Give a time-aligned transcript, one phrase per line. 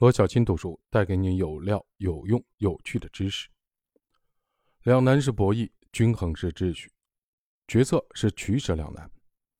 [0.00, 3.50] 罗小青读书带给你有料、有用、有趣的知识。
[4.84, 6.90] 两难是博弈，均衡是秩序，
[7.68, 9.10] 决策是取舍两难。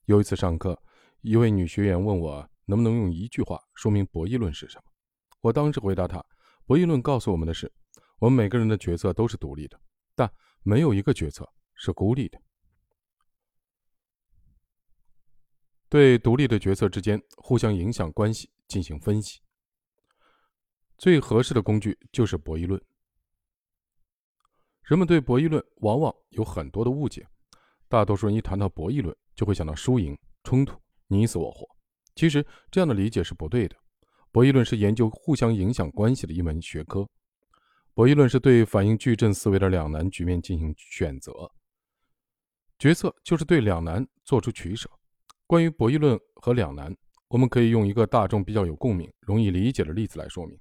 [0.06, 0.82] 有一次上课，
[1.20, 4.84] 一位女学员问我能不能用一句话说明博弈论是什么。
[5.42, 6.24] 我当时回答她：
[6.64, 7.70] 博弈论告诉我们的是，
[8.18, 9.78] 我们每个人的决策都是独立的，
[10.14, 10.32] 但
[10.62, 12.40] 没有一个决策是孤立的。
[15.90, 19.42] 对独立的决策之间互相影响关系进行分析。
[21.00, 22.78] 最合适的工具就是博弈论。
[24.82, 27.26] 人们对博弈论往往有很多的误解，
[27.88, 31.66] 大多数人一谈到博弈论，就会想到输赢、冲突、你死我活。
[32.14, 33.74] 其实这样的理解是不对的。
[34.30, 37.08] 博弈论是研究互相影响关系的一门学科。
[37.94, 41.32] 博弈论是对反映矩阵思维的两难局面进行选择。
[42.78, 44.90] 决策就是对两难做出取舍。
[45.46, 46.94] 关于博弈论和两难，
[47.28, 50.60] 我们可以用一个大众比较有共鸣、容易理解的例子来说明。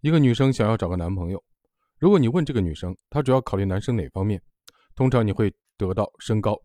[0.00, 1.42] 一个女生想要找个男朋友，
[1.98, 4.40] 如果你问这个女生，她主要考虑男生哪方面？
[4.94, 6.56] 通常你会得到身高、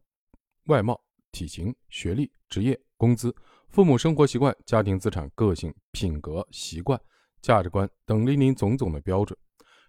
[0.65, 0.99] 外貌、
[1.31, 3.35] 体型、学历、职业、工资、
[3.69, 6.99] 父母生活习惯、家庭资产、个性、品格、习惯、
[7.41, 9.35] 价值观等林林总总的标准。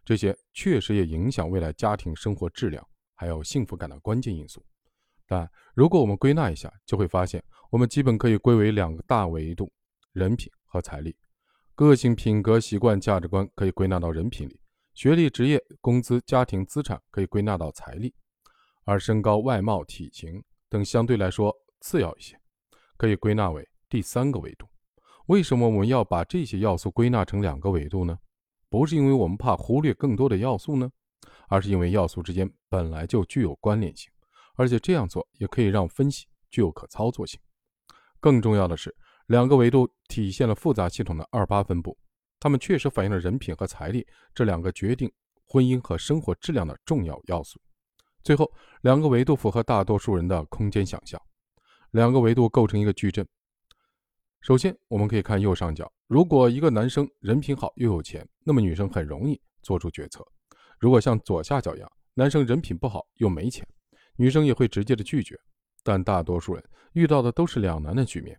[0.07, 4.65] 这些确实也影响未来家庭生活质量还有幸福感的关键因素。
[5.27, 9.71] 但如果我们归纳一下，就会发现，我们基本可以归为两个大维度：
[10.13, 11.15] 人品和财力。
[11.77, 14.55] 个性、品格、习惯、价值观可以归纳到人品里；
[14.95, 18.11] 学历、职业、工资、家庭资产可以归纳到财力；
[18.85, 22.39] 而身高、外貌、体型等相对来说次要一些，
[22.97, 24.69] 可以归纳为第三个维度。
[25.27, 28.17] 为什么我们要把这些要素归纳成两个维度呢？
[28.69, 30.89] 不是因为我们怕忽略更多的要素呢，
[31.49, 34.09] 而是因为要素之间本来就具有关联性，
[34.55, 37.41] 而且这样做也可以让分析具有可操作性。
[38.21, 38.95] 更重要的是。
[39.27, 41.97] 两个维度体现了复杂系统的二八分布，
[42.39, 45.11] 它们确实反映了人品和财力这两个决定
[45.47, 47.59] 婚姻和生活质量的重要要素。
[48.23, 48.51] 最后，
[48.83, 51.21] 两个维度符合大多数人的空间想象。
[51.93, 53.27] 两个维度构成一个矩阵。
[54.41, 60.23] 首先，我们可以看右上角，如果一个男生人品好又有钱，那么女生很容易做出决策；
[60.79, 63.67] 如果像左下角一样，男生人品不好又没钱，
[64.17, 65.39] 女生也会直接的拒绝。
[65.83, 68.39] 但大多数人遇到的都是两难的局面。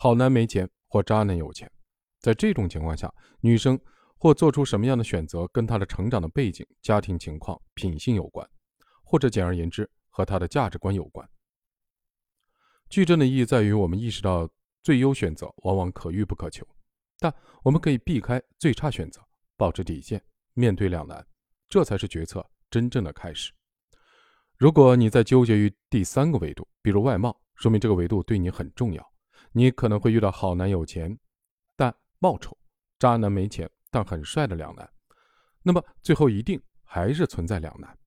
[0.00, 1.68] 好男没钱或渣男有钱，
[2.20, 3.76] 在这种情况下，女生
[4.16, 8.48] 或做出什么样的选择，跟她的成长的背景、家庭情况、品性有关，
[9.02, 11.28] 或者简而言之，和她的价值观有关。
[12.88, 14.48] 矩阵的意义在于，我们意识到
[14.84, 16.64] 最优选择往往可遇不可求，
[17.18, 17.34] 但
[17.64, 19.20] 我们可以避开最差选择，
[19.56, 20.22] 保持底线，
[20.54, 21.26] 面对两难，
[21.68, 23.52] 这才是决策真正的开始。
[24.56, 29.04] 如果你在纠结于第三个维度，比如外貌，说明这个维度对你很重要。
[29.52, 31.18] 你可能会遇到好男有钱，
[31.74, 32.56] 但貌丑；
[32.98, 34.88] 渣男没钱但很帅的两难。
[35.62, 37.97] 那么最后一定还是存在两难。